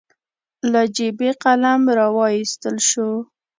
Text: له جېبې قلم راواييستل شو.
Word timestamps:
له 0.71 0.81
جېبې 0.95 1.31
قلم 1.43 1.81
راواييستل 1.99 2.75
شو. 2.89 3.09